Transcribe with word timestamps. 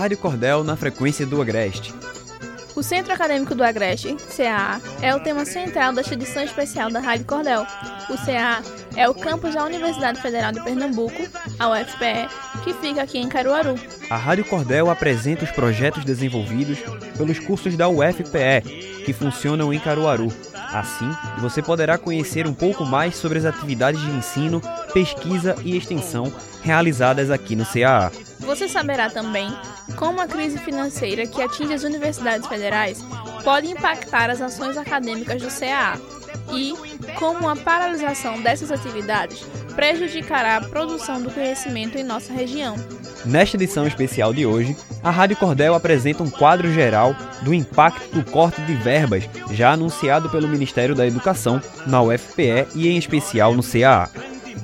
Rádio 0.00 0.16
Cordel 0.16 0.64
na 0.64 0.76
frequência 0.76 1.26
do 1.26 1.42
Agreste. 1.42 1.94
O 2.74 2.82
Centro 2.82 3.12
Acadêmico 3.12 3.54
do 3.54 3.62
Agreste, 3.62 4.16
CAA, 4.34 4.80
é 5.02 5.14
o 5.14 5.20
tema 5.20 5.44
central 5.44 5.92
desta 5.92 6.14
edição 6.14 6.42
especial 6.42 6.90
da 6.90 7.00
Rádio 7.00 7.26
Cordel. 7.26 7.66
O 8.08 8.16
CAA 8.16 8.62
é 8.96 9.06
o 9.06 9.12
campus 9.12 9.54
da 9.54 9.62
Universidade 9.62 10.18
Federal 10.22 10.52
de 10.52 10.64
Pernambuco, 10.64 11.22
a 11.58 11.68
UFPE, 11.68 12.30
que 12.64 12.72
fica 12.72 13.02
aqui 13.02 13.18
em 13.18 13.28
Caruaru. 13.28 13.74
A 14.08 14.16
Rádio 14.16 14.46
Cordel 14.46 14.88
apresenta 14.88 15.44
os 15.44 15.50
projetos 15.50 16.02
desenvolvidos 16.02 16.78
pelos 17.18 17.38
cursos 17.38 17.76
da 17.76 17.86
UFPE, 17.86 19.02
que 19.04 19.12
funcionam 19.12 19.70
em 19.70 19.78
Caruaru. 19.78 20.32
Assim, 20.72 21.10
você 21.40 21.60
poderá 21.60 21.98
conhecer 21.98 22.46
um 22.46 22.54
pouco 22.54 22.86
mais 22.86 23.16
sobre 23.16 23.36
as 23.36 23.44
atividades 23.44 24.00
de 24.00 24.10
ensino, 24.12 24.62
pesquisa 24.94 25.56
e 25.62 25.76
extensão 25.76 26.32
realizadas 26.62 27.30
aqui 27.30 27.54
no 27.54 27.66
CAA. 27.66 28.29
Você 28.40 28.68
saberá 28.68 29.08
também 29.10 29.50
como 29.96 30.20
a 30.20 30.26
crise 30.26 30.58
financeira 30.58 31.26
que 31.26 31.42
atinge 31.42 31.74
as 31.74 31.84
universidades 31.84 32.46
federais 32.46 33.02
pode 33.44 33.68
impactar 33.68 34.30
as 34.30 34.40
ações 34.40 34.76
acadêmicas 34.76 35.40
do 35.40 35.48
CAA 35.48 36.00
e 36.52 36.74
como 37.14 37.48
a 37.48 37.56
paralisação 37.56 38.40
dessas 38.42 38.72
atividades 38.72 39.44
prejudicará 39.74 40.56
a 40.56 40.60
produção 40.60 41.22
do 41.22 41.30
conhecimento 41.30 41.96
em 41.96 42.02
nossa 42.02 42.32
região. 42.32 42.76
Nesta 43.24 43.56
edição 43.56 43.86
especial 43.86 44.32
de 44.32 44.46
hoje, 44.46 44.76
a 45.02 45.10
Rádio 45.10 45.36
Cordel 45.36 45.74
apresenta 45.74 46.22
um 46.22 46.30
quadro 46.30 46.72
geral 46.72 47.14
do 47.42 47.52
impacto 47.52 48.14
do 48.14 48.30
corte 48.30 48.60
de 48.62 48.74
verbas 48.74 49.28
já 49.50 49.72
anunciado 49.72 50.28
pelo 50.30 50.48
Ministério 50.48 50.94
da 50.94 51.06
Educação 51.06 51.60
na 51.86 52.02
UFPE 52.02 52.66
e 52.74 52.88
em 52.88 52.96
especial 52.96 53.54
no 53.54 53.62
CAA. 53.62 54.10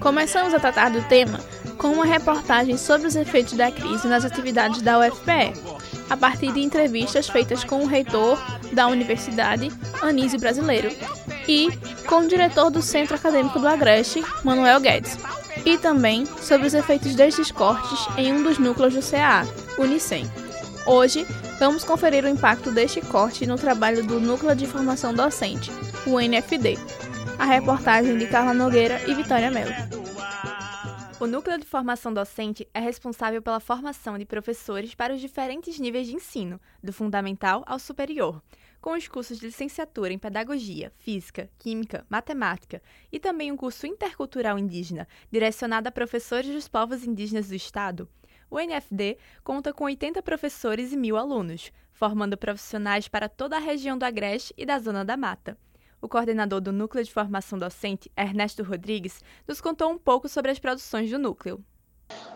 Começamos 0.00 0.54
a 0.54 0.60
tratar 0.60 0.90
do 0.90 1.02
tema 1.02 1.40
com 1.84 1.90
uma 1.90 2.06
reportagem 2.06 2.78
sobre 2.78 3.06
os 3.06 3.14
efeitos 3.14 3.52
da 3.52 3.70
crise 3.70 4.08
nas 4.08 4.24
atividades 4.24 4.80
da 4.80 4.98
UFPE, 5.00 5.52
a 6.08 6.16
partir 6.16 6.50
de 6.50 6.62
entrevistas 6.62 7.28
feitas 7.28 7.62
com 7.62 7.82
o 7.82 7.86
reitor 7.86 8.42
da 8.72 8.86
universidade, 8.86 9.70
Anísio 10.00 10.40
Brasileiro, 10.40 10.90
e 11.46 11.68
com 12.06 12.20
o 12.20 12.26
diretor 12.26 12.70
do 12.70 12.80
Centro 12.80 13.16
Acadêmico 13.16 13.58
do 13.58 13.68
Agreste, 13.68 14.24
Manuel 14.42 14.80
Guedes, 14.80 15.18
e 15.62 15.76
também 15.76 16.24
sobre 16.40 16.66
os 16.66 16.72
efeitos 16.72 17.14
destes 17.14 17.50
cortes 17.50 18.08
em 18.16 18.32
um 18.32 18.42
dos 18.42 18.58
núcleos 18.58 18.94
do 18.94 19.02
CA, 19.02 19.46
Unicem. 19.76 20.26
Hoje, 20.86 21.26
vamos 21.58 21.84
conferir 21.84 22.24
o 22.24 22.28
impacto 22.28 22.70
deste 22.70 23.02
corte 23.02 23.46
no 23.46 23.56
trabalho 23.56 24.02
do 24.02 24.18
Núcleo 24.18 24.56
de 24.56 24.66
Formação 24.66 25.12
Docente, 25.12 25.70
o 26.06 26.18
NFD. 26.18 26.78
A 27.38 27.44
reportagem 27.44 28.16
de 28.16 28.26
Carla 28.26 28.54
Nogueira 28.54 29.02
e 29.06 29.12
Vitória 29.12 29.50
Mello. 29.50 29.93
O 31.20 31.28
Núcleo 31.28 31.56
de 31.58 31.64
Formação 31.64 32.12
Docente 32.12 32.68
é 32.74 32.80
responsável 32.80 33.40
pela 33.40 33.60
formação 33.60 34.18
de 34.18 34.26
professores 34.26 34.96
para 34.96 35.14
os 35.14 35.20
diferentes 35.20 35.78
níveis 35.78 36.08
de 36.08 36.16
ensino, 36.16 36.60
do 36.82 36.92
fundamental 36.92 37.62
ao 37.66 37.78
superior, 37.78 38.42
com 38.80 38.94
os 38.94 39.06
cursos 39.06 39.38
de 39.38 39.46
licenciatura 39.46 40.12
em 40.12 40.18
Pedagogia, 40.18 40.92
Física, 40.98 41.48
Química, 41.56 42.04
Matemática 42.10 42.82
e 43.12 43.20
também 43.20 43.52
um 43.52 43.56
curso 43.56 43.86
intercultural 43.86 44.58
indígena, 44.58 45.06
direcionado 45.30 45.88
a 45.88 45.92
professores 45.92 46.50
dos 46.50 46.66
povos 46.66 47.04
indígenas 47.04 47.48
do 47.48 47.54
Estado. 47.54 48.08
O 48.50 48.58
NFD 48.58 49.16
conta 49.44 49.72
com 49.72 49.84
80 49.84 50.20
professores 50.20 50.92
e 50.92 50.96
mil 50.96 51.16
alunos, 51.16 51.72
formando 51.92 52.36
profissionais 52.36 53.06
para 53.06 53.28
toda 53.28 53.56
a 53.56 53.60
região 53.60 53.96
do 53.96 54.04
Agreste 54.04 54.52
e 54.56 54.66
da 54.66 54.80
Zona 54.80 55.04
da 55.04 55.16
Mata. 55.16 55.56
O 56.04 56.08
coordenador 56.08 56.60
do 56.60 56.70
Núcleo 56.70 57.02
de 57.02 57.10
Formação 57.10 57.58
Docente, 57.58 58.12
Ernesto 58.14 58.62
Rodrigues, 58.62 59.22
nos 59.48 59.58
contou 59.58 59.90
um 59.90 59.96
pouco 59.96 60.28
sobre 60.28 60.50
as 60.50 60.58
produções 60.58 61.10
do 61.10 61.18
núcleo. 61.18 61.64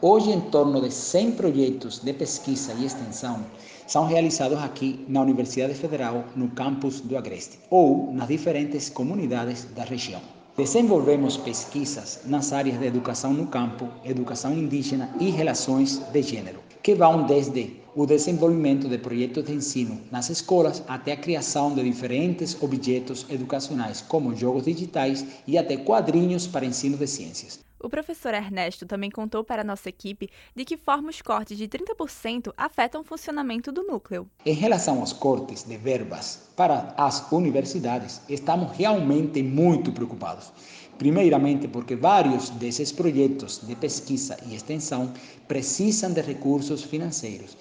Hoje, 0.00 0.32
em 0.32 0.40
torno 0.40 0.80
de 0.80 0.90
100 0.90 1.36
projetos 1.36 2.00
de 2.00 2.12
pesquisa 2.12 2.72
e 2.72 2.84
extensão 2.84 3.46
são 3.86 4.04
realizados 4.04 4.58
aqui 4.58 5.04
na 5.06 5.20
Universidade 5.20 5.74
Federal, 5.74 6.24
no 6.34 6.48
campus 6.48 7.00
do 7.02 7.16
Agreste, 7.16 7.60
ou 7.70 8.12
nas 8.12 8.26
diferentes 8.26 8.88
comunidades 8.88 9.64
da 9.66 9.84
região. 9.84 10.20
Desenvolvemos 10.56 11.36
pesquisas 11.36 12.22
nas 12.26 12.52
áreas 12.52 12.80
de 12.80 12.86
educação 12.86 13.32
no 13.32 13.46
campo, 13.46 13.88
educação 14.04 14.52
indígena 14.52 15.08
e 15.20 15.30
relações 15.30 15.98
de 15.98 16.20
gênero, 16.20 16.58
que 16.82 16.96
vão 16.96 17.26
desde 17.26 17.80
o 17.94 18.06
desenvolvimento 18.06 18.88
de 18.88 18.98
projetos 18.98 19.44
de 19.44 19.52
ensino 19.52 20.00
nas 20.10 20.30
escolas 20.30 20.82
até 20.88 21.12
a 21.12 21.16
criação 21.16 21.74
de 21.74 21.82
diferentes 21.82 22.60
objetos 22.62 23.26
educacionais, 23.28 24.00
como 24.00 24.34
jogos 24.34 24.64
digitais 24.64 25.24
e 25.46 25.58
até 25.58 25.76
quadrinhos 25.76 26.46
para 26.46 26.64
ensino 26.64 26.96
de 26.96 27.06
ciências. 27.06 27.60
O 27.82 27.90
professor 27.90 28.32
Ernesto 28.32 28.86
também 28.86 29.10
contou 29.10 29.42
para 29.42 29.62
a 29.62 29.64
nossa 29.64 29.88
equipe 29.88 30.30
de 30.54 30.64
que 30.64 30.76
forma 30.76 31.10
os 31.10 31.20
cortes 31.20 31.58
de 31.58 31.66
30% 31.66 32.52
afetam 32.56 33.00
o 33.00 33.04
funcionamento 33.04 33.72
do 33.72 33.82
núcleo. 33.82 34.28
Em 34.46 34.54
relação 34.54 35.00
aos 35.00 35.12
cortes 35.12 35.64
de 35.64 35.76
verbas 35.76 36.48
para 36.56 36.94
as 36.96 37.30
universidades, 37.32 38.20
estamos 38.28 38.76
realmente 38.76 39.42
muito 39.42 39.90
preocupados. 39.90 40.52
Primeiramente, 40.96 41.66
porque 41.66 41.96
vários 41.96 42.50
desses 42.50 42.92
projetos 42.92 43.60
de 43.66 43.74
pesquisa 43.74 44.38
e 44.46 44.54
extensão 44.54 45.12
precisam 45.48 46.12
de 46.12 46.20
recursos 46.20 46.84
financeiros. 46.84 47.56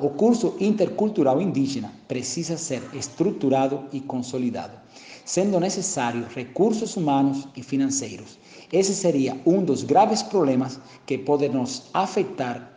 O 0.00 0.10
curso 0.10 0.56
intercultural 0.60 1.40
indígena 1.40 1.92
precisa 2.08 2.56
ser 2.56 2.82
estruturado 2.94 3.84
e 3.92 4.00
consolidado, 4.00 4.78
sendo 5.24 5.60
necessários 5.60 6.26
recursos 6.34 6.96
humanos 6.96 7.46
e 7.56 7.62
financeiros 7.62 8.38
esse 8.72 8.94
seria 8.94 9.36
um 9.44 9.64
dos 9.64 9.82
graves 9.82 10.22
problemas 10.22 10.80
que 11.04 11.18
pode 11.18 11.48
nos 11.48 11.90
afetar. 11.92 12.70